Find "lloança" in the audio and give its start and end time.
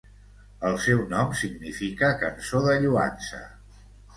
2.87-3.43